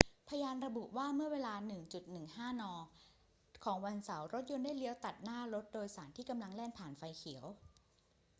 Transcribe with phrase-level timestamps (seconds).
[0.29, 1.53] พยานระบุว่า เมื่อเวลา
[2.29, 2.63] 1.15 น
[3.63, 7.45] ของวันเสาร์รถยนต์ได้เลี้ยวตัดหน้ารถโดยสารที่กำลังแล่นผ่านไฟเขียว